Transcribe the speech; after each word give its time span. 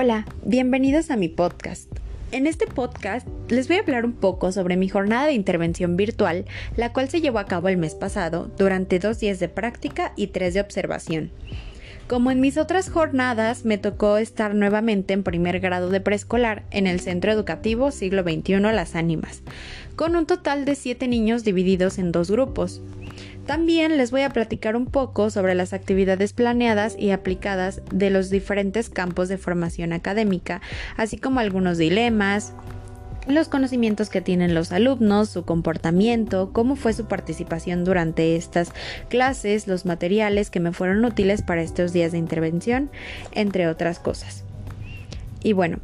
Hola, 0.00 0.26
bienvenidos 0.44 1.10
a 1.10 1.16
mi 1.16 1.26
podcast. 1.26 1.90
En 2.30 2.46
este 2.46 2.68
podcast 2.68 3.26
les 3.48 3.66
voy 3.66 3.78
a 3.78 3.80
hablar 3.80 4.04
un 4.04 4.12
poco 4.12 4.52
sobre 4.52 4.76
mi 4.76 4.88
jornada 4.88 5.26
de 5.26 5.32
intervención 5.32 5.96
virtual, 5.96 6.44
la 6.76 6.92
cual 6.92 7.08
se 7.08 7.20
llevó 7.20 7.40
a 7.40 7.46
cabo 7.46 7.68
el 7.68 7.78
mes 7.78 7.96
pasado 7.96 8.48
durante 8.56 9.00
dos 9.00 9.18
días 9.18 9.40
de 9.40 9.48
práctica 9.48 10.12
y 10.14 10.28
tres 10.28 10.54
de 10.54 10.60
observación. 10.60 11.32
Como 12.06 12.30
en 12.30 12.40
mis 12.40 12.58
otras 12.58 12.90
jornadas, 12.90 13.64
me 13.64 13.76
tocó 13.76 14.18
estar 14.18 14.54
nuevamente 14.54 15.14
en 15.14 15.24
primer 15.24 15.58
grado 15.58 15.90
de 15.90 16.00
preescolar 16.00 16.62
en 16.70 16.86
el 16.86 17.00
Centro 17.00 17.32
Educativo 17.32 17.90
Siglo 17.90 18.22
XXI 18.22 18.60
Las 18.60 18.94
Ánimas, 18.94 19.42
con 19.96 20.14
un 20.14 20.26
total 20.26 20.64
de 20.64 20.76
siete 20.76 21.08
niños 21.08 21.42
divididos 21.42 21.98
en 21.98 22.12
dos 22.12 22.30
grupos. 22.30 22.80
También 23.48 23.96
les 23.96 24.10
voy 24.10 24.20
a 24.20 24.28
platicar 24.28 24.76
un 24.76 24.84
poco 24.84 25.30
sobre 25.30 25.54
las 25.54 25.72
actividades 25.72 26.34
planeadas 26.34 26.94
y 26.98 27.12
aplicadas 27.12 27.80
de 27.90 28.10
los 28.10 28.28
diferentes 28.28 28.90
campos 28.90 29.30
de 29.30 29.38
formación 29.38 29.94
académica, 29.94 30.60
así 30.98 31.16
como 31.16 31.40
algunos 31.40 31.78
dilemas, 31.78 32.52
los 33.26 33.48
conocimientos 33.48 34.10
que 34.10 34.20
tienen 34.20 34.54
los 34.54 34.70
alumnos, 34.70 35.30
su 35.30 35.46
comportamiento, 35.46 36.50
cómo 36.52 36.76
fue 36.76 36.92
su 36.92 37.06
participación 37.06 37.84
durante 37.84 38.36
estas 38.36 38.72
clases, 39.08 39.66
los 39.66 39.86
materiales 39.86 40.50
que 40.50 40.60
me 40.60 40.72
fueron 40.72 41.02
útiles 41.06 41.40
para 41.40 41.62
estos 41.62 41.94
días 41.94 42.12
de 42.12 42.18
intervención, 42.18 42.90
entre 43.32 43.66
otras 43.66 43.98
cosas. 43.98 44.44
Y 45.42 45.54
bueno, 45.54 45.78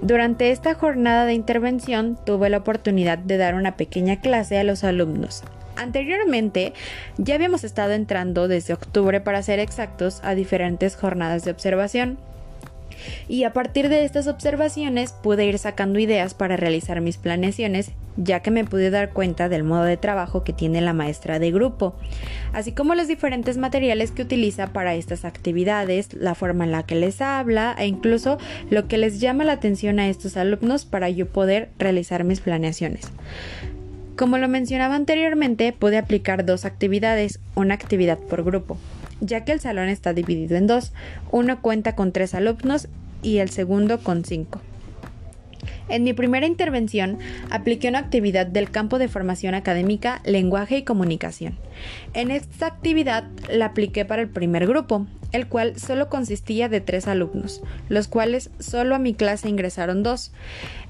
durante 0.00 0.52
esta 0.52 0.72
jornada 0.72 1.26
de 1.26 1.34
intervención 1.34 2.18
tuve 2.24 2.48
la 2.48 2.56
oportunidad 2.56 3.18
de 3.18 3.36
dar 3.36 3.56
una 3.56 3.76
pequeña 3.76 4.22
clase 4.22 4.56
a 4.56 4.64
los 4.64 4.84
alumnos, 4.84 5.44
Anteriormente 5.76 6.72
ya 7.18 7.34
habíamos 7.34 7.64
estado 7.64 7.92
entrando 7.92 8.48
desde 8.48 8.74
octubre 8.74 9.20
para 9.20 9.42
ser 9.42 9.58
exactos 9.58 10.20
a 10.22 10.34
diferentes 10.34 10.96
jornadas 10.96 11.44
de 11.44 11.50
observación. 11.50 12.18
Y 13.28 13.44
a 13.44 13.52
partir 13.52 13.88
de 13.88 14.04
estas 14.04 14.26
observaciones 14.26 15.12
pude 15.12 15.44
ir 15.44 15.58
sacando 15.58 15.98
ideas 15.98 16.34
para 16.34 16.56
realizar 16.56 17.00
mis 17.00 17.16
planeaciones, 17.16 17.90
ya 18.16 18.40
que 18.40 18.50
me 18.50 18.64
pude 18.64 18.90
dar 18.90 19.12
cuenta 19.12 19.48
del 19.48 19.64
modo 19.64 19.82
de 19.82 19.96
trabajo 19.96 20.44
que 20.44 20.52
tiene 20.52 20.80
la 20.80 20.92
maestra 20.92 21.38
de 21.38 21.50
grupo, 21.50 21.96
así 22.52 22.72
como 22.72 22.94
los 22.94 23.08
diferentes 23.08 23.56
materiales 23.56 24.12
que 24.12 24.22
utiliza 24.22 24.72
para 24.72 24.94
estas 24.94 25.24
actividades, 25.24 26.14
la 26.14 26.34
forma 26.34 26.64
en 26.64 26.72
la 26.72 26.84
que 26.84 26.94
les 26.94 27.20
habla 27.20 27.74
e 27.78 27.86
incluso 27.86 28.38
lo 28.70 28.86
que 28.86 28.98
les 28.98 29.20
llama 29.20 29.44
la 29.44 29.54
atención 29.54 29.98
a 29.98 30.08
estos 30.08 30.36
alumnos 30.36 30.84
para 30.84 31.10
yo 31.10 31.28
poder 31.28 31.70
realizar 31.78 32.24
mis 32.24 32.40
planeaciones. 32.40 33.10
Como 34.16 34.38
lo 34.38 34.48
mencionaba 34.48 34.94
anteriormente, 34.94 35.72
pude 35.72 35.98
aplicar 35.98 36.46
dos 36.46 36.64
actividades, 36.64 37.40
una 37.56 37.74
actividad 37.74 38.18
por 38.18 38.44
grupo, 38.44 38.78
ya 39.20 39.44
que 39.44 39.50
el 39.50 39.58
salón 39.58 39.88
está 39.88 40.12
dividido 40.12 40.56
en 40.56 40.68
dos, 40.68 40.92
uno 41.32 41.60
cuenta 41.60 41.96
con 41.96 42.12
tres 42.12 42.32
alumnos 42.34 42.86
y 43.22 43.38
el 43.38 43.50
segundo 43.50 43.98
con 43.98 44.24
cinco. 44.24 44.60
En 45.88 46.02
mi 46.04 46.12
primera 46.12 46.46
intervención 46.46 47.18
apliqué 47.50 47.88
una 47.88 47.98
actividad 47.98 48.46
del 48.46 48.70
campo 48.70 48.98
de 48.98 49.08
formación 49.08 49.54
académica, 49.54 50.20
lenguaje 50.24 50.78
y 50.78 50.82
comunicación. 50.82 51.58
En 52.14 52.30
esta 52.30 52.66
actividad 52.66 53.24
la 53.50 53.66
apliqué 53.66 54.04
para 54.04 54.22
el 54.22 54.28
primer 54.28 54.66
grupo, 54.66 55.06
el 55.32 55.46
cual 55.46 55.78
solo 55.78 56.08
consistía 56.08 56.68
de 56.68 56.80
tres 56.80 57.06
alumnos, 57.08 57.60
los 57.88 58.08
cuales 58.08 58.50
solo 58.60 58.94
a 58.94 58.98
mi 58.98 59.14
clase 59.14 59.48
ingresaron 59.48 60.02
dos. 60.02 60.32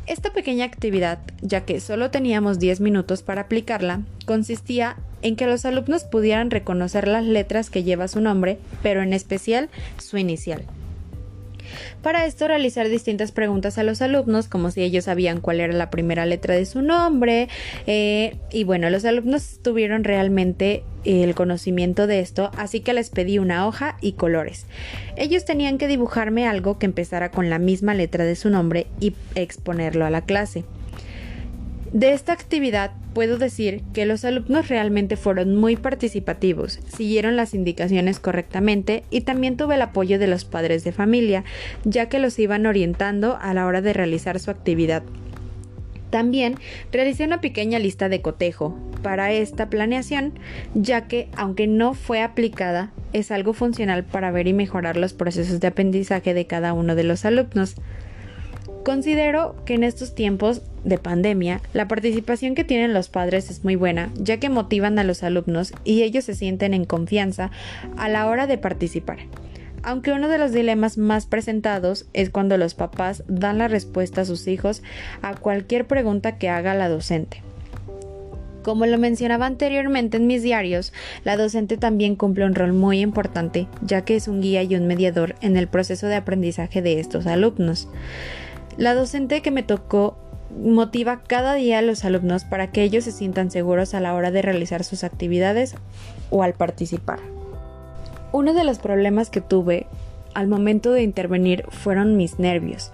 Esta 0.07 0.33
pequeña 0.33 0.67
actividad, 0.67 1.19
ya 1.41 1.65
que 1.65 1.81
solo 1.81 2.11
teníamos 2.11 2.59
10 2.59 2.81
minutos 2.81 3.23
para 3.23 3.43
aplicarla, 3.43 4.03
consistía 4.27 4.97
en 5.23 5.37
que 5.37 5.47
los 5.47 5.65
alumnos 5.65 6.05
pudieran 6.05 6.51
reconocer 6.51 7.09
las 7.09 7.25
letras 7.25 7.71
que 7.71 7.85
lleva 7.85 8.07
su 8.07 8.21
nombre, 8.21 8.59
pero 8.83 9.01
en 9.01 9.15
especial 9.15 9.71
su 9.97 10.19
inicial. 10.19 10.67
Para 12.03 12.27
esto 12.27 12.49
realizar 12.49 12.89
distintas 12.89 13.33
preguntas 13.33 13.79
a 13.79 13.83
los 13.83 14.03
alumnos, 14.03 14.49
como 14.49 14.71
si 14.71 14.83
ellos 14.83 15.05
sabían 15.05 15.41
cuál 15.41 15.61
era 15.61 15.73
la 15.73 15.91
primera 15.91 16.27
letra 16.27 16.55
de 16.55 16.67
su 16.67 16.83
nombre. 16.83 17.49
Eh, 17.87 18.37
y 18.51 18.65
bueno, 18.65 18.91
los 18.91 19.05
alumnos 19.05 19.61
tuvieron 19.63 20.05
realmente 20.05 20.83
el 21.05 21.35
conocimiento 21.35 22.07
de 22.07 22.21
esto, 22.21 22.51
así 22.57 22.81
que 22.81 22.95
les 22.95 23.11
pedí 23.11 23.39
una 23.39 23.67
hoja 23.67 23.97
y 24.01 24.13
colores. 24.13 24.67
Ellos 25.17 25.45
tenían 25.45 25.79
que 25.79 25.89
dibujarme 25.89 26.47
algo 26.47 26.79
que 26.79 26.87
empezara 26.87 27.31
con 27.31 27.51
la 27.51 27.59
misma 27.59 27.95
letra 27.95 28.25
de 28.25 28.37
su 28.37 28.51
nombre 28.51 28.87
y 29.01 29.15
exponerlo 29.35 30.07
a 30.07 30.11
la 30.11 30.23
clase. 30.23 30.65
De 31.95 32.13
esta 32.13 32.33
actividad 32.33 32.91
puedo 33.13 33.39
decir 33.39 33.85
que 33.93 34.05
los 34.05 34.25
alumnos 34.25 34.67
realmente 34.67 35.17
fueron 35.17 35.55
muy 35.55 35.77
participativos, 35.77 36.81
siguieron 36.89 37.37
las 37.37 37.55
indicaciones 37.55 38.19
correctamente 38.19 39.05
y 39.11 39.21
también 39.21 39.57
tuve 39.57 39.77
el 39.77 39.83
apoyo 39.83 40.19
de 40.19 40.27
los 40.27 40.45
padres 40.45 40.83
de 40.83 40.91
familia, 40.91 41.45
ya 41.85 42.09
que 42.09 42.19
los 42.19 42.37
iban 42.41 42.67
orientando 42.67 43.39
a 43.41 43.55
la 43.55 43.65
hora 43.65 43.81
de 43.81 43.93
realizar 43.93 44.41
su 44.41 44.51
actividad. 44.51 45.05
También 46.11 46.57
realicé 46.91 47.27
una 47.27 47.41
pequeña 47.41 47.79
lista 47.79 48.09
de 48.09 48.21
cotejo 48.21 48.77
para 49.05 49.31
esta 49.31 49.71
planeación, 49.71 50.33
ya 50.75 51.07
que, 51.07 51.29
aunque 51.37 51.69
no 51.69 51.95
fue 51.95 52.23
aplicada, 52.23 52.93
es 53.13 53.31
algo 53.31 53.53
funcional 53.53 54.03
para 54.03 54.33
ver 54.33 54.49
y 54.49 54.53
mejorar 54.53 54.97
los 54.97 55.13
procesos 55.13 55.61
de 55.61 55.69
aprendizaje 55.69 56.35
de 56.35 56.49
cada 56.49 56.73
uno 56.73 56.97
de 56.97 57.05
los 57.05 57.25
alumnos. 57.25 57.77
Considero 58.85 59.57
que 59.65 59.73
en 59.73 59.83
estos 59.83 60.15
tiempos 60.15 60.61
de 60.85 60.99
pandemia, 60.99 61.63
la 61.73 61.89
participación 61.89 62.55
que 62.55 62.65
tienen 62.65 62.93
los 62.93 63.09
padres 63.09 63.51
es 63.51 63.65
muy 63.65 63.77
buena, 63.77 64.11
ya 64.15 64.39
que 64.39 64.51
motivan 64.51 64.99
a 64.99 65.05
los 65.05 65.23
alumnos 65.23 65.73
y 65.85 66.03
ellos 66.03 66.25
se 66.25 66.35
sienten 66.35 66.75
en 66.75 66.85
confianza 66.85 67.51
a 67.97 68.11
la 68.11 68.27
hora 68.27 68.47
de 68.47 68.59
participar. 68.59 69.21
Aunque 69.83 70.13
uno 70.13 70.29
de 70.29 70.37
los 70.37 70.53
dilemas 70.53 70.99
más 70.99 71.25
presentados 71.25 72.05
es 72.13 72.29
cuando 72.29 72.59
los 72.59 72.75
papás 72.75 73.25
dan 73.27 73.57
la 73.57 73.69
respuesta 73.69 74.21
a 74.21 74.25
sus 74.27 74.47
hijos 74.49 74.83
a 75.23 75.35
cualquier 75.35 75.87
pregunta 75.87 76.37
que 76.37 76.51
haga 76.51 76.75
la 76.75 76.91
docente. 76.91 77.43
Como 78.63 78.85
lo 78.85 78.99
mencionaba 78.99 79.47
anteriormente 79.47 80.19
en 80.19 80.27
mis 80.27 80.43
diarios, 80.43 80.93
la 81.25 81.39
docente 81.39 81.79
también 81.79 82.17
cumple 82.17 82.45
un 82.45 82.55
rol 82.55 82.75
muy 82.75 83.01
importante, 83.01 83.67
ya 83.83 84.05
que 84.05 84.17
es 84.17 84.29
un 84.29 84.43
guía 84.43 84.63
y 84.63 84.75
un 84.75 84.87
mediador 84.87 85.37
en 85.41 85.57
el 85.57 85.69
proceso 85.69 86.07
de 86.07 86.17
aprendizaje 86.17 86.83
de 86.83 87.01
estos 87.01 87.27
alumnos. 87.27 87.89
La 88.77 88.95
docente 88.95 89.41
que 89.41 89.51
me 89.51 89.63
tocó 89.63 90.17
motiva 90.51 91.23
cada 91.27 91.55
día 91.55 91.79
a 91.79 91.83
los 91.83 92.05
alumnos 92.05 92.45
para 92.45 92.71
que 92.71 92.83
ellos 92.83 93.05
se 93.05 93.13
sientan 93.13 93.51
seguros 93.51 93.95
a 93.95 94.01
la 94.01 94.15
hora 94.15 94.31
de 94.31 94.43
realizar 94.43 94.85
sus 94.85 95.05
actividades 95.05 95.75
o 96.31 96.43
al 96.43 96.55
participar. 96.55 97.21
Uno 98.33 98.53
de 98.53 98.65
los 98.65 98.79
problemas 98.79 99.31
que 99.31 99.41
tuve 99.41 99.87
al 100.35 100.49
momento 100.49 100.93
de 100.93 101.03
intervenir 101.03 101.65
fueron 101.71 102.17
mis 102.17 102.39
nervios, 102.39 102.91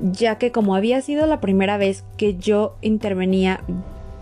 ya 0.00 0.38
que 0.38 0.50
como 0.50 0.74
había 0.74 1.00
sido 1.00 1.26
la 1.26 1.40
primera 1.40 1.76
vez 1.76 2.04
que 2.16 2.34
yo 2.36 2.76
intervenía 2.82 3.62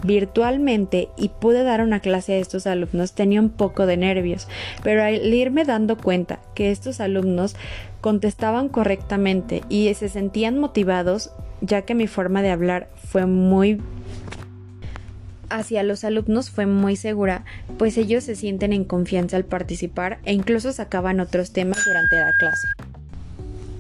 virtualmente 0.03 1.09
y 1.17 1.29
pude 1.29 1.63
dar 1.63 1.81
una 1.83 2.01
clase 2.01 2.35
a 2.35 2.39
estos 2.39 2.67
alumnos 2.67 3.13
tenía 3.13 3.41
un 3.41 3.51
poco 3.51 3.87
de 3.87 3.97
nervios, 3.97 4.49
pero 4.83 5.03
al 5.03 5.33
irme 5.33 5.65
dando 5.65 5.97
cuenta 5.97 6.41
que 6.55 6.71
estos 6.71 7.01
alumnos 7.01 7.57
contestaban 8.01 8.69
correctamente 8.69 9.63
y 9.69 9.93
se 9.95 10.09
sentían 10.09 10.59
motivados, 10.59 11.33
ya 11.61 11.83
que 11.83 11.95
mi 11.95 12.07
forma 12.07 12.43
de 12.43 12.51
hablar 12.51 12.89
fue 12.97 13.27
muy 13.27 13.81
hacia 15.51 15.83
los 15.83 16.05
alumnos 16.05 16.49
fue 16.49 16.67
muy 16.67 16.97
segura, 16.97 17.45
pues 17.77 17.99
ellos 17.99 18.25
se 18.25 18.37
sienten 18.37 18.73
en 18.73 18.85
confianza 18.85 19.37
al 19.37 19.45
participar 19.45 20.21
e 20.25 20.33
incluso 20.33 20.73
sacaban 20.73 21.21
otros 21.21 21.53
temas 21.53 21.85
durante 21.85 22.17
la 22.17 22.31
clase. 22.39 22.90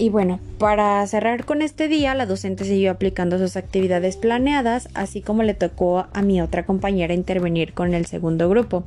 Y 0.01 0.09
bueno, 0.09 0.41
para 0.57 1.07
cerrar 1.07 1.45
con 1.45 1.61
este 1.61 1.87
día, 1.87 2.15
la 2.15 2.25
docente 2.25 2.65
siguió 2.65 2.91
aplicando 2.91 3.37
sus 3.37 3.59
actividades 3.59 4.17
planeadas, 4.17 4.89
así 4.95 5.21
como 5.21 5.43
le 5.43 5.53
tocó 5.53 6.07
a 6.15 6.23
mi 6.23 6.41
otra 6.41 6.65
compañera 6.65 7.13
intervenir 7.13 7.75
con 7.75 7.93
el 7.93 8.07
segundo 8.07 8.49
grupo. 8.49 8.85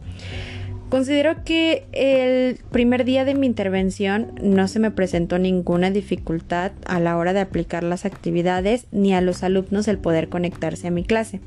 Considero 0.90 1.44
que 1.46 1.86
el 1.92 2.58
primer 2.72 3.06
día 3.06 3.26
de 3.26 3.36
mi 3.36 3.46
intervención 3.46 4.32
no 4.42 4.68
se 4.68 4.80
me 4.80 4.90
presentó 4.90 5.38
ninguna 5.38 5.92
dificultad 5.92 6.72
a 6.88 7.00
la 7.00 7.16
hora 7.16 7.32
de 7.34 7.42
aplicar 7.42 7.84
las 7.84 8.06
actividades 8.06 8.88
ni 8.92 9.14
a 9.14 9.22
los 9.22 9.44
alumnos 9.44 9.88
el 9.88 10.00
poder 10.00 10.30
conectarse 10.30 10.88
a 10.88 10.92
mi 10.92 11.04
clase. 11.04 11.42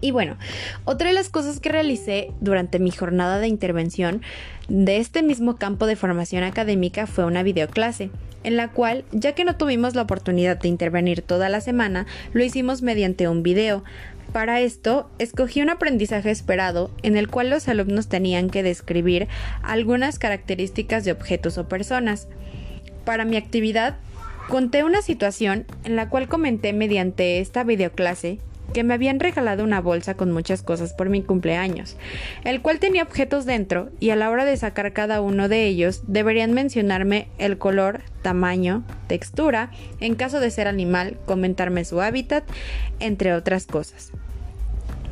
Y 0.00 0.12
bueno, 0.12 0.36
otra 0.84 1.08
de 1.08 1.14
las 1.14 1.28
cosas 1.28 1.60
que 1.60 1.68
realicé 1.68 2.32
durante 2.40 2.78
mi 2.78 2.90
jornada 2.90 3.38
de 3.38 3.48
intervención 3.48 4.22
de 4.68 4.96
este 4.96 5.22
mismo 5.22 5.56
campo 5.56 5.86
de 5.86 5.96
formación 5.96 6.42
académica 6.42 7.06
fue 7.06 7.24
una 7.24 7.42
videoclase, 7.42 8.10
en 8.42 8.56
la 8.56 8.68
cual, 8.68 9.04
ya 9.12 9.34
que 9.34 9.44
no 9.44 9.56
tuvimos 9.56 9.94
la 9.94 10.02
oportunidad 10.02 10.58
de 10.58 10.68
intervenir 10.68 11.22
toda 11.22 11.48
la 11.48 11.60
semana, 11.60 12.06
lo 12.32 12.42
hicimos 12.42 12.80
mediante 12.80 13.28
un 13.28 13.42
video. 13.42 13.84
Para 14.32 14.60
esto, 14.60 15.10
escogí 15.18 15.60
un 15.60 15.70
aprendizaje 15.70 16.30
esperado 16.30 16.90
en 17.02 17.16
el 17.16 17.28
cual 17.28 17.50
los 17.50 17.68
alumnos 17.68 18.08
tenían 18.08 18.48
que 18.48 18.62
describir 18.62 19.28
algunas 19.62 20.18
características 20.18 21.04
de 21.04 21.12
objetos 21.12 21.58
o 21.58 21.68
personas. 21.68 22.28
Para 23.04 23.24
mi 23.24 23.36
actividad, 23.36 23.98
conté 24.48 24.84
una 24.84 25.02
situación 25.02 25.66
en 25.84 25.96
la 25.96 26.08
cual 26.08 26.28
comenté 26.28 26.72
mediante 26.72 27.40
esta 27.40 27.64
videoclase 27.64 28.38
que 28.72 28.84
me 28.84 28.94
habían 28.94 29.20
regalado 29.20 29.64
una 29.64 29.80
bolsa 29.80 30.14
con 30.14 30.32
muchas 30.32 30.62
cosas 30.62 30.92
por 30.92 31.08
mi 31.08 31.22
cumpleaños, 31.22 31.96
el 32.44 32.62
cual 32.62 32.78
tenía 32.78 33.02
objetos 33.02 33.44
dentro 33.44 33.90
y 34.00 34.10
a 34.10 34.16
la 34.16 34.30
hora 34.30 34.44
de 34.44 34.56
sacar 34.56 34.92
cada 34.92 35.20
uno 35.20 35.48
de 35.48 35.66
ellos 35.66 36.02
deberían 36.06 36.52
mencionarme 36.52 37.28
el 37.38 37.58
color, 37.58 38.02
tamaño, 38.22 38.84
textura, 39.06 39.70
en 40.00 40.14
caso 40.14 40.40
de 40.40 40.50
ser 40.50 40.68
animal, 40.68 41.16
comentarme 41.26 41.84
su 41.84 42.00
hábitat, 42.00 42.44
entre 42.98 43.34
otras 43.34 43.66
cosas. 43.66 44.12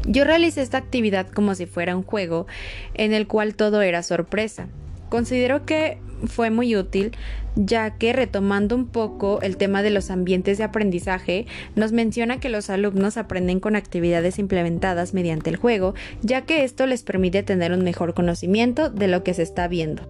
Yo 0.06 0.24
realicé 0.24 0.62
esta 0.62 0.78
actividad 0.78 1.26
como 1.28 1.54
si 1.54 1.66
fuera 1.66 1.96
un 1.96 2.02
juego 2.02 2.46
en 2.94 3.12
el 3.12 3.26
cual 3.26 3.54
todo 3.54 3.82
era 3.82 4.02
sorpresa. 4.02 4.68
Considero 5.10 5.66
que 5.66 5.98
fue 6.26 6.50
muy 6.50 6.76
útil 6.76 7.12
ya 7.58 7.90
que 7.90 8.12
retomando 8.12 8.76
un 8.76 8.86
poco 8.86 9.40
el 9.42 9.56
tema 9.56 9.82
de 9.82 9.90
los 9.90 10.10
ambientes 10.10 10.58
de 10.58 10.64
aprendizaje, 10.64 11.46
nos 11.74 11.92
menciona 11.92 12.38
que 12.38 12.48
los 12.48 12.70
alumnos 12.70 13.16
aprenden 13.16 13.58
con 13.60 13.74
actividades 13.74 14.38
implementadas 14.38 15.12
mediante 15.12 15.50
el 15.50 15.56
juego, 15.56 15.94
ya 16.22 16.42
que 16.42 16.62
esto 16.62 16.86
les 16.86 17.02
permite 17.02 17.42
tener 17.42 17.72
un 17.72 17.82
mejor 17.82 18.14
conocimiento 18.14 18.90
de 18.90 19.08
lo 19.08 19.24
que 19.24 19.34
se 19.34 19.42
está 19.42 19.66
viendo. 19.66 20.02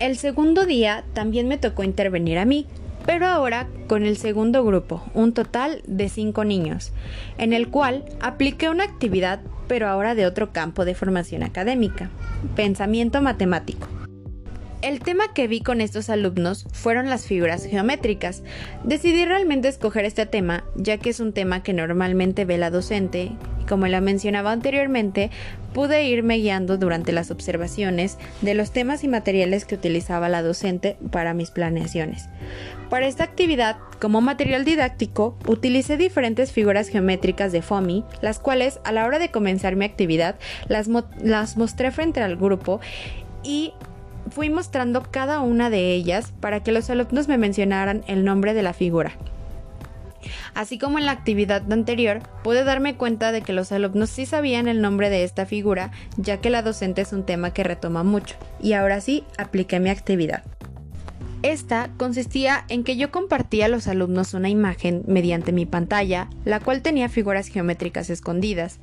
El 0.00 0.16
segundo 0.16 0.66
día 0.66 1.04
también 1.12 1.46
me 1.46 1.58
tocó 1.58 1.84
intervenir 1.84 2.38
a 2.38 2.44
mí, 2.44 2.66
pero 3.06 3.26
ahora 3.26 3.68
con 3.86 4.04
el 4.04 4.16
segundo 4.16 4.64
grupo, 4.64 5.04
un 5.14 5.32
total 5.32 5.82
de 5.86 6.08
cinco 6.08 6.44
niños, 6.44 6.92
en 7.38 7.52
el 7.52 7.68
cual 7.68 8.04
apliqué 8.20 8.68
una 8.68 8.84
actividad, 8.84 9.40
pero 9.68 9.88
ahora 9.88 10.16
de 10.16 10.26
otro 10.26 10.52
campo 10.52 10.84
de 10.84 10.94
formación 10.94 11.44
académica, 11.44 12.10
pensamiento 12.56 13.22
matemático. 13.22 14.01
El 14.82 14.98
tema 14.98 15.32
que 15.32 15.46
vi 15.46 15.60
con 15.60 15.80
estos 15.80 16.10
alumnos 16.10 16.66
fueron 16.72 17.08
las 17.08 17.26
figuras 17.26 17.64
geométricas. 17.64 18.42
Decidí 18.82 19.24
realmente 19.24 19.68
escoger 19.68 20.04
este 20.04 20.26
tema, 20.26 20.64
ya 20.74 20.98
que 20.98 21.10
es 21.10 21.20
un 21.20 21.32
tema 21.32 21.62
que 21.62 21.72
normalmente 21.72 22.44
ve 22.44 22.58
la 22.58 22.70
docente, 22.70 23.30
y 23.60 23.64
como 23.68 23.86
la 23.86 24.00
mencionaba 24.00 24.50
anteriormente, 24.50 25.30
pude 25.72 26.02
irme 26.08 26.38
guiando 26.38 26.78
durante 26.78 27.12
las 27.12 27.30
observaciones 27.30 28.18
de 28.40 28.54
los 28.54 28.72
temas 28.72 29.04
y 29.04 29.08
materiales 29.08 29.66
que 29.66 29.76
utilizaba 29.76 30.28
la 30.28 30.42
docente 30.42 30.96
para 31.12 31.32
mis 31.32 31.52
planeaciones. 31.52 32.28
Para 32.90 33.06
esta 33.06 33.22
actividad, 33.22 33.76
como 34.00 34.20
material 34.20 34.64
didáctico, 34.64 35.38
utilicé 35.46 35.96
diferentes 35.96 36.50
figuras 36.50 36.88
geométricas 36.88 37.52
de 37.52 37.62
FOMI, 37.62 38.04
las 38.20 38.40
cuales 38.40 38.80
a 38.82 38.90
la 38.90 39.06
hora 39.06 39.20
de 39.20 39.30
comenzar 39.30 39.76
mi 39.76 39.84
actividad 39.84 40.34
las, 40.66 40.88
las 41.22 41.56
mostré 41.56 41.92
frente 41.92 42.20
al 42.20 42.36
grupo 42.36 42.80
y 43.44 43.72
fui 44.32 44.50
mostrando 44.50 45.02
cada 45.02 45.40
una 45.40 45.70
de 45.70 45.92
ellas 45.92 46.32
para 46.40 46.62
que 46.62 46.72
los 46.72 46.90
alumnos 46.90 47.28
me 47.28 47.38
mencionaran 47.38 48.02
el 48.06 48.24
nombre 48.24 48.54
de 48.54 48.62
la 48.62 48.72
figura. 48.72 49.12
Así 50.54 50.78
como 50.78 50.98
en 50.98 51.06
la 51.06 51.12
actividad 51.12 51.70
anterior, 51.72 52.20
pude 52.42 52.64
darme 52.64 52.96
cuenta 52.96 53.32
de 53.32 53.42
que 53.42 53.52
los 53.52 53.72
alumnos 53.72 54.10
sí 54.10 54.26
sabían 54.26 54.68
el 54.68 54.80
nombre 54.80 55.10
de 55.10 55.24
esta 55.24 55.46
figura, 55.46 55.90
ya 56.16 56.38
que 56.38 56.50
la 56.50 56.62
docente 56.62 57.02
es 57.02 57.12
un 57.12 57.24
tema 57.24 57.52
que 57.52 57.64
retoma 57.64 58.02
mucho. 58.02 58.36
Y 58.60 58.74
ahora 58.74 59.00
sí, 59.00 59.24
apliqué 59.38 59.80
mi 59.80 59.90
actividad. 59.90 60.42
Esta 61.42 61.90
consistía 61.96 62.64
en 62.68 62.84
que 62.84 62.96
yo 62.96 63.10
compartía 63.10 63.66
a 63.66 63.68
los 63.68 63.88
alumnos 63.88 64.34
una 64.34 64.48
imagen 64.48 65.02
mediante 65.06 65.52
mi 65.52 65.66
pantalla, 65.66 66.28
la 66.44 66.60
cual 66.60 66.82
tenía 66.82 67.08
figuras 67.08 67.48
geométricas 67.48 68.10
escondidas 68.10 68.78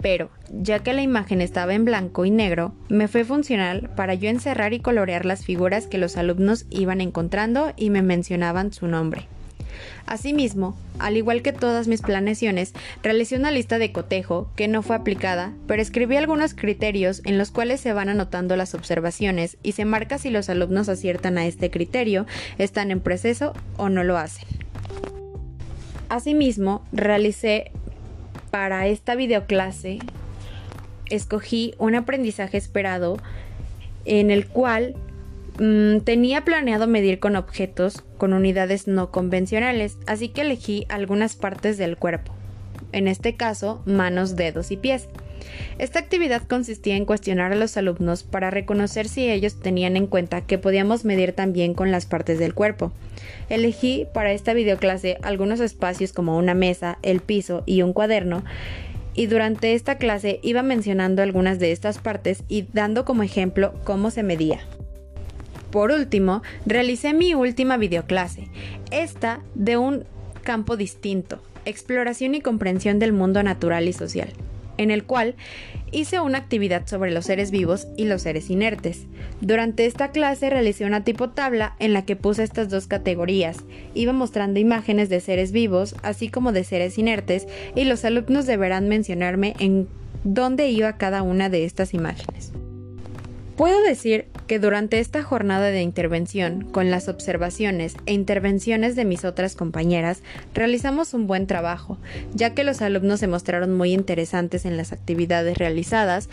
pero 0.00 0.30
ya 0.50 0.80
que 0.80 0.92
la 0.92 1.02
imagen 1.02 1.40
estaba 1.40 1.74
en 1.74 1.84
blanco 1.84 2.24
y 2.24 2.30
negro, 2.30 2.72
me 2.88 3.08
fue 3.08 3.24
funcional 3.24 3.90
para 3.96 4.14
yo 4.14 4.28
encerrar 4.28 4.72
y 4.72 4.80
colorear 4.80 5.24
las 5.24 5.44
figuras 5.44 5.86
que 5.86 5.98
los 5.98 6.16
alumnos 6.16 6.66
iban 6.70 7.00
encontrando 7.00 7.72
y 7.76 7.90
me 7.90 8.02
mencionaban 8.02 8.72
su 8.72 8.86
nombre. 8.86 9.28
Asimismo, 10.06 10.76
al 10.98 11.16
igual 11.16 11.42
que 11.42 11.52
todas 11.52 11.88
mis 11.88 12.02
planeaciones, 12.02 12.72
realicé 13.02 13.36
una 13.36 13.50
lista 13.50 13.78
de 13.78 13.92
cotejo 13.92 14.48
que 14.56 14.68
no 14.68 14.82
fue 14.82 14.96
aplicada, 14.96 15.52
pero 15.66 15.82
escribí 15.82 16.16
algunos 16.16 16.54
criterios 16.54 17.22
en 17.24 17.38
los 17.38 17.50
cuales 17.50 17.80
se 17.80 17.92
van 17.92 18.08
anotando 18.08 18.56
las 18.56 18.74
observaciones 18.74 19.56
y 19.62 19.72
se 19.72 19.84
marca 19.84 20.18
si 20.18 20.30
los 20.30 20.48
alumnos 20.48 20.88
aciertan 20.88 21.38
a 21.38 21.46
este 21.46 21.70
criterio, 21.70 22.26
están 22.58 22.90
en 22.90 23.00
proceso 23.00 23.52
o 23.76 23.88
no 23.88 24.04
lo 24.04 24.16
hacen. 24.16 24.46
Asimismo, 26.08 26.84
realicé 26.92 27.72
para 28.50 28.86
esta 28.86 29.16
videoclase 29.16 29.98
escogí 31.10 31.74
un 31.78 31.94
aprendizaje 31.94 32.56
esperado 32.56 33.18
en 34.04 34.30
el 34.30 34.46
cual 34.46 34.94
mm, 35.58 36.00
tenía 36.00 36.44
planeado 36.44 36.86
medir 36.86 37.18
con 37.18 37.36
objetos 37.36 38.02
con 38.18 38.32
unidades 38.32 38.86
no 38.86 39.10
convencionales, 39.10 39.98
así 40.06 40.28
que 40.28 40.42
elegí 40.42 40.86
algunas 40.88 41.36
partes 41.36 41.78
del 41.78 41.96
cuerpo, 41.96 42.34
en 42.92 43.08
este 43.08 43.36
caso 43.36 43.82
manos, 43.86 44.36
dedos 44.36 44.70
y 44.70 44.76
pies. 44.76 45.08
Esta 45.78 45.98
actividad 45.98 46.42
consistía 46.42 46.96
en 46.96 47.04
cuestionar 47.04 47.52
a 47.52 47.56
los 47.56 47.76
alumnos 47.76 48.22
para 48.22 48.50
reconocer 48.50 49.08
si 49.08 49.30
ellos 49.30 49.60
tenían 49.60 49.96
en 49.96 50.06
cuenta 50.06 50.40
que 50.40 50.58
podíamos 50.58 51.04
medir 51.04 51.32
también 51.32 51.74
con 51.74 51.90
las 51.90 52.06
partes 52.06 52.38
del 52.38 52.54
cuerpo. 52.54 52.92
Elegí 53.48 54.06
para 54.12 54.32
esta 54.32 54.54
videoclase 54.54 55.18
algunos 55.22 55.60
espacios 55.60 56.12
como 56.12 56.36
una 56.36 56.54
mesa, 56.54 56.98
el 57.02 57.20
piso 57.20 57.62
y 57.66 57.82
un 57.82 57.92
cuaderno, 57.92 58.44
y 59.14 59.26
durante 59.26 59.74
esta 59.74 59.96
clase 59.96 60.40
iba 60.42 60.62
mencionando 60.62 61.22
algunas 61.22 61.58
de 61.58 61.72
estas 61.72 61.98
partes 61.98 62.42
y 62.48 62.66
dando 62.72 63.04
como 63.04 63.22
ejemplo 63.22 63.72
cómo 63.84 64.10
se 64.10 64.22
medía. 64.22 64.60
Por 65.76 65.92
último, 65.92 66.42
realicé 66.64 67.12
mi 67.12 67.34
última 67.34 67.76
videoclase, 67.76 68.48
esta 68.90 69.42
de 69.54 69.76
un 69.76 70.04
campo 70.42 70.78
distinto, 70.78 71.42
exploración 71.66 72.34
y 72.34 72.40
comprensión 72.40 72.98
del 72.98 73.12
mundo 73.12 73.42
natural 73.42 73.86
y 73.86 73.92
social 73.92 74.32
en 74.78 74.90
el 74.90 75.04
cual 75.04 75.34
hice 75.92 76.18
una 76.18 76.38
actividad 76.38 76.86
sobre 76.86 77.10
los 77.10 77.26
seres 77.26 77.50
vivos 77.50 77.88
y 77.98 78.06
los 78.06 78.22
seres 78.22 78.48
inertes. 78.48 79.04
Durante 79.42 79.84
esta 79.84 80.12
clase 80.12 80.48
realicé 80.48 80.86
una 80.86 81.04
tipo 81.04 81.28
tabla 81.28 81.76
en 81.78 81.92
la 81.92 82.06
que 82.06 82.16
puse 82.16 82.42
estas 82.42 82.70
dos 82.70 82.86
categorías. 82.86 83.58
Iba 83.92 84.14
mostrando 84.14 84.58
imágenes 84.58 85.10
de 85.10 85.20
seres 85.20 85.52
vivos, 85.52 85.94
así 86.02 86.30
como 86.30 86.52
de 86.52 86.64
seres 86.64 86.96
inertes, 86.96 87.46
y 87.74 87.84
los 87.84 88.02
alumnos 88.06 88.46
deberán 88.46 88.88
mencionarme 88.88 89.54
en 89.58 89.88
dónde 90.24 90.70
iba 90.70 90.96
cada 90.96 91.22
una 91.22 91.50
de 91.50 91.66
estas 91.66 91.92
imágenes. 91.92 92.52
Puedo 93.56 93.82
decir 93.82 94.26
que 94.46 94.58
durante 94.58 95.00
esta 95.00 95.22
jornada 95.22 95.66
de 95.66 95.82
intervención, 95.82 96.64
con 96.70 96.90
las 96.90 97.08
observaciones 97.08 97.94
e 98.06 98.12
intervenciones 98.12 98.96
de 98.96 99.04
mis 99.04 99.24
otras 99.24 99.56
compañeras, 99.56 100.22
realizamos 100.54 101.14
un 101.14 101.26
buen 101.26 101.46
trabajo, 101.46 101.98
ya 102.34 102.54
que 102.54 102.64
los 102.64 102.82
alumnos 102.82 103.20
se 103.20 103.26
mostraron 103.26 103.74
muy 103.74 103.92
interesantes 103.92 104.64
en 104.64 104.76
las 104.76 104.92
actividades 104.92 105.58
realizadas 105.58 106.28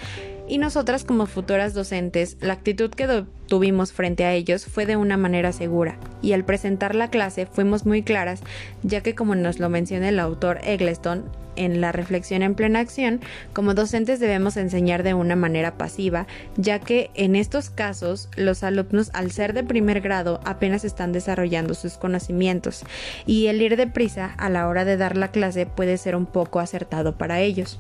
y 0.48 0.58
nosotras 0.58 1.04
como 1.04 1.26
futuras 1.26 1.74
docentes, 1.74 2.38
la 2.42 2.54
actitud 2.54 2.90
que 2.92 3.26
tuvimos 3.48 3.94
frente 3.94 4.26
a 4.26 4.34
ellos 4.34 4.66
fue 4.66 4.86
de 4.86 4.98
una 4.98 5.18
manera 5.18 5.52
segura, 5.52 5.98
y 6.22 6.34
al 6.34 6.46
presentar 6.46 6.96
la 6.96 7.10
clase 7.10 7.46
fuimos 7.46 7.86
muy 7.86 8.04
claras, 8.04 8.42
ya 8.84 9.02
que 9.02 9.16
como 9.16 9.36
nos 9.36 9.60
lo 9.60 9.70
menciona 9.70 10.10
el 10.10 10.20
autor 10.20 10.60
Eggleston, 10.64 11.26
en 11.56 11.82
la 11.82 11.92
reflexión 11.92 12.42
en 12.42 12.56
plena 12.56 12.80
acción, 12.80 13.22
como 13.54 13.74
docentes 13.74 14.20
debemos 14.20 14.58
enseñar 14.58 15.04
de 15.04 15.14
una 15.14 15.36
manera 15.36 15.78
pasiva, 15.78 16.28
ya 16.58 16.80
que 16.80 17.12
en 17.14 17.36
estos 17.36 17.70
casos 17.70 18.30
los 18.36 18.64
alumnos 18.64 19.12
al 19.14 19.32
ser 19.32 19.54
de 19.54 19.64
primer 19.64 20.02
grado 20.02 20.40
apenas 20.46 20.84
están 20.84 21.12
desarrollando 21.12 21.74
sus 21.74 21.98
conocimientos 21.98 22.84
y 23.26 23.48
el 23.48 23.62
ir 23.62 23.78
deprisa 23.78 24.34
a 24.38 24.50
la 24.50 24.68
hora 24.68 24.86
de 24.86 24.98
dar 24.98 25.18
la 25.18 25.30
clase 25.30 25.66
puede 25.66 25.98
ser 25.98 26.16
un 26.16 26.26
poco 26.26 26.60
acertado 26.60 27.18
para 27.18 27.40
ellos. 27.40 27.80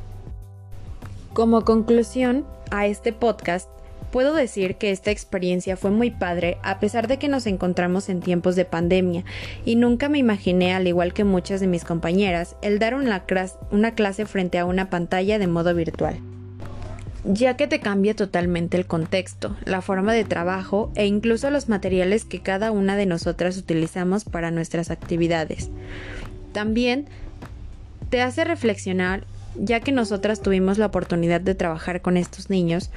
Como 1.34 1.66
conclusión 1.66 2.46
a 2.70 2.86
este 2.86 3.12
podcast, 3.12 3.68
Puedo 4.14 4.36
decir 4.36 4.76
que 4.76 4.92
esta 4.92 5.10
experiencia 5.10 5.76
fue 5.76 5.90
muy 5.90 6.12
padre 6.12 6.60
a 6.62 6.80
pesar 6.80 7.08
de 7.08 7.18
que 7.18 7.28
nos 7.28 7.48
encontramos 7.48 8.10
en 8.10 8.20
tiempos 8.20 8.56
de 8.56 8.64
pandemia 8.64 9.24
y 9.66 9.76
nunca 9.76 10.08
me 10.08 10.20
imaginé, 10.20 10.76
al 10.76 10.86
igual 10.86 11.14
que 11.14 11.24
muchas 11.24 11.62
de 11.62 11.66
mis 11.66 11.84
compañeras, 11.84 12.56
el 12.62 12.78
dar 12.78 12.94
una, 12.94 13.26
clase 13.96 14.26
frente 14.28 14.60
a 14.60 14.66
una 14.66 14.92
pantalla 14.92 15.40
de 15.40 15.48
modo 15.48 15.74
virtual 15.74 16.20
ya 17.26 17.58
que 17.58 17.66
te 17.66 17.80
cambia 17.80 18.16
totalmente 18.16 18.78
el 18.78 18.86
contexto, 18.86 19.56
la 19.66 19.82
forma 19.82 20.14
de 20.14 20.26
trabajo 20.26 20.92
e 20.94 21.08
incluso 21.08 21.50
los 21.50 21.70
materiales 21.70 22.26
que 22.26 22.42
cada 22.42 22.70
una 22.70 22.98
de 22.98 23.08
nosotras 23.08 23.58
utilizamos 23.58 24.26
para 24.26 24.52
nuestras 24.52 24.92
actividades. 24.92 25.72
También 26.52 27.06
te 28.10 28.22
hace 28.22 28.44
reflexionar, 28.44 29.26
ya 29.56 29.80
que 29.80 29.92
nosotras 29.92 30.42
tuvimos 30.42 30.78
la 30.78 30.88
oportunidad 30.88 31.42
de 31.42 31.56
trabajar 31.56 32.02
con 32.02 32.18
estos 32.18 32.50
niños, 32.50 32.90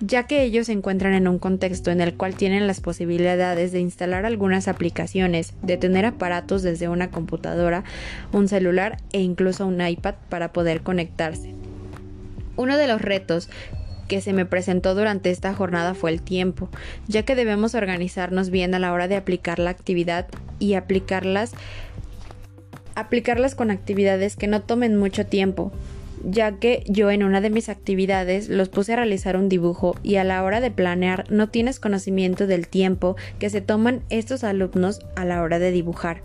ya 0.00 0.26
que 0.26 0.42
ellos 0.42 0.66
se 0.66 0.72
encuentran 0.72 1.14
en 1.14 1.28
un 1.28 1.38
contexto 1.38 1.90
en 1.90 2.00
el 2.00 2.14
cual 2.14 2.34
tienen 2.34 2.66
las 2.66 2.80
posibilidades 2.80 3.72
de 3.72 3.80
instalar 3.80 4.26
algunas 4.26 4.68
aplicaciones, 4.68 5.54
de 5.62 5.76
tener 5.76 6.04
aparatos 6.04 6.62
desde 6.62 6.88
una 6.88 7.10
computadora, 7.10 7.84
un 8.32 8.48
celular 8.48 8.98
e 9.12 9.20
incluso 9.20 9.66
un 9.66 9.80
iPad 9.86 10.14
para 10.28 10.52
poder 10.52 10.82
conectarse. 10.82 11.54
Uno 12.56 12.76
de 12.76 12.86
los 12.86 13.00
retos 13.00 13.48
que 14.08 14.20
se 14.20 14.32
me 14.32 14.46
presentó 14.46 14.94
durante 14.94 15.30
esta 15.30 15.54
jornada 15.54 15.94
fue 15.94 16.10
el 16.10 16.20
tiempo, 16.20 16.68
ya 17.08 17.24
que 17.24 17.34
debemos 17.34 17.74
organizarnos 17.74 18.50
bien 18.50 18.74
a 18.74 18.78
la 18.78 18.92
hora 18.92 19.08
de 19.08 19.16
aplicar 19.16 19.58
la 19.58 19.70
actividad 19.70 20.26
y 20.58 20.74
aplicarlas 20.74 21.52
aplicarlas 22.94 23.54
con 23.54 23.70
actividades 23.70 24.36
que 24.36 24.46
no 24.46 24.62
tomen 24.62 24.96
mucho 24.96 25.26
tiempo, 25.26 25.72
ya 26.24 26.52
que 26.52 26.84
yo 26.86 27.10
en 27.10 27.22
una 27.22 27.40
de 27.40 27.50
mis 27.50 27.68
actividades 27.68 28.48
los 28.48 28.68
puse 28.68 28.94
a 28.94 28.96
realizar 28.96 29.36
un 29.36 29.48
dibujo 29.48 29.94
y 30.02 30.16
a 30.16 30.24
la 30.24 30.42
hora 30.42 30.60
de 30.60 30.70
planear 30.70 31.30
no 31.30 31.48
tienes 31.48 31.80
conocimiento 31.80 32.46
del 32.46 32.68
tiempo 32.68 33.16
que 33.38 33.50
se 33.50 33.60
toman 33.60 34.02
estos 34.10 34.44
alumnos 34.44 35.00
a 35.16 35.24
la 35.24 35.42
hora 35.42 35.58
de 35.58 35.70
dibujar. 35.70 36.22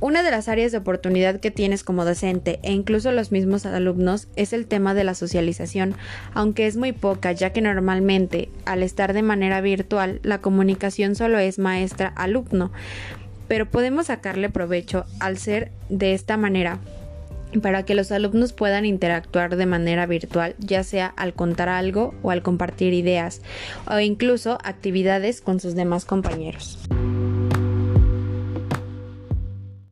Una 0.00 0.24
de 0.24 0.32
las 0.32 0.48
áreas 0.48 0.72
de 0.72 0.78
oportunidad 0.78 1.38
que 1.38 1.52
tienes 1.52 1.84
como 1.84 2.04
docente 2.04 2.58
e 2.64 2.72
incluso 2.72 3.12
los 3.12 3.30
mismos 3.30 3.66
alumnos 3.66 4.26
es 4.34 4.52
el 4.52 4.66
tema 4.66 4.94
de 4.94 5.04
la 5.04 5.14
socialización, 5.14 5.94
aunque 6.34 6.66
es 6.66 6.76
muy 6.76 6.90
poca 6.90 7.30
ya 7.30 7.52
que 7.52 7.60
normalmente 7.60 8.48
al 8.64 8.82
estar 8.82 9.12
de 9.12 9.22
manera 9.22 9.60
virtual 9.60 10.18
la 10.24 10.40
comunicación 10.40 11.14
solo 11.14 11.38
es 11.38 11.60
maestra-alumno, 11.60 12.72
pero 13.52 13.66
podemos 13.66 14.06
sacarle 14.06 14.48
provecho 14.48 15.04
al 15.20 15.36
ser 15.36 15.72
de 15.90 16.14
esta 16.14 16.38
manera 16.38 16.78
para 17.60 17.82
que 17.82 17.94
los 17.94 18.10
alumnos 18.10 18.54
puedan 18.54 18.86
interactuar 18.86 19.56
de 19.56 19.66
manera 19.66 20.06
virtual, 20.06 20.54
ya 20.58 20.82
sea 20.84 21.08
al 21.18 21.34
contar 21.34 21.68
algo 21.68 22.14
o 22.22 22.30
al 22.30 22.40
compartir 22.42 22.94
ideas 22.94 23.42
o 23.86 23.98
incluso 23.98 24.56
actividades 24.64 25.42
con 25.42 25.60
sus 25.60 25.74
demás 25.74 26.06
compañeros. 26.06 26.78